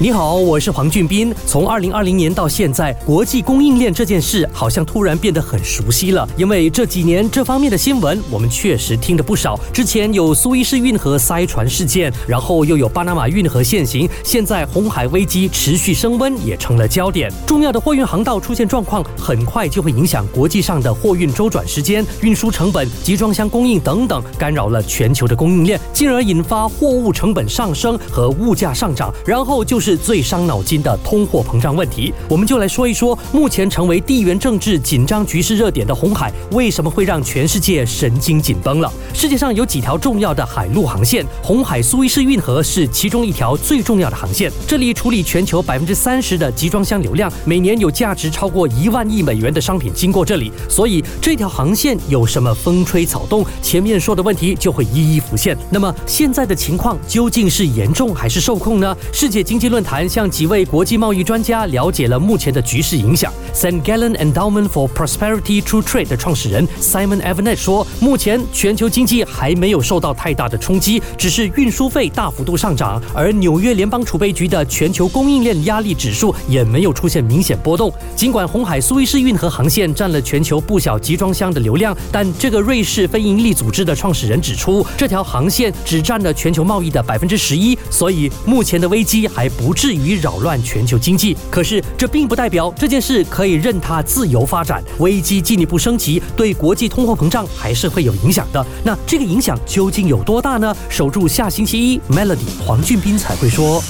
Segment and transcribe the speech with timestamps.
[0.00, 1.34] 你好，我是黄俊斌。
[1.44, 9.58] 从二零二零年到现在，国际供应链这件事好像突然变得很熟悉了，因为这几年这方面的新闻我们确实听得不少。
[9.72, 17.28] 之前有苏伊士运河塞船事件，然后又有巴拿马运河限行，现在红海危机持续升温也成了焦点。
[17.44, 29.12] 重要的货运航道出现状况，很快就会影响国际上的货运周转时间、运输成本、集装箱供应等等，干扰了全球的供应链，进而引发货物成本上升和物价上涨。
[29.26, 29.87] 然后就是。
[29.88, 38.92] 是最伤脑筋的通货膨胀问题，我们就来说一说，目前成为地缘政治紧张局势热点的红海，为什么会让全世界神经紧绷了？
[39.14, 55.56] 世界上有几条重要的海陆航线，红海苏伊士运河是其中一条最重要的航线，这里处理全球百分之三十的集装箱流量，每年有价值超过一万亿美元的商品经过这里，所以这条航线有什么风吹草动，前面说的问题就会一一浮现。
[55.70, 58.94] 那么现在的情况究竟是严重还是受控呢？
[59.14, 63.32] 世界经济论论坛向几位国际贸易专家了解了目前的局势影响。
[63.54, 77.92] Saint Gallen Endowment for Prosperity True Trade 的创始人 Simon Evans 说，目前全球经济还没有受到太大的冲击，只是运输费大幅度上涨，而纽约联邦储备局的全球供应链压力指数也没有出现明显波动。
[78.16, 89.67] 尽管红海苏伊士运河航线占了全球不小集装箱的流量，但这个瑞士非营利组织的创始人指出，这条航线只占了全球贸易的百分之十一，所以目前的危机还不。
[89.68, 94.82] 不至于扰乱全球经济，可是这并不代表这件事可以任它自由发展。
[94.98, 98.66] 危机进一步升级，对国际通货膨胀还是会有影响的。
[98.82, 100.74] 那这个影响究竟有多大呢？
[100.88, 103.82] 守住下星期一，Melody 黄俊斌才会说。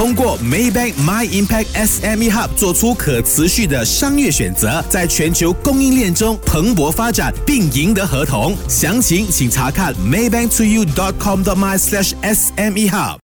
[0.00, 8.56] 通过 Maybank My Impact SME Hub 做出可持续的商业选择，在全球供应链中蓬勃发展，并赢得合同。
[8.66, 13.18] 详情请查看 maybanktoyou.com.my/sme hub。